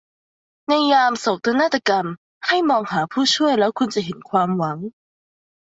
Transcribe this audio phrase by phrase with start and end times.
[0.67, 2.07] ในยามโศกนาฏกรรม
[2.47, 4.77] ให้มองหาผู้ช่วยแล้วคุณจะเห็นความหวัง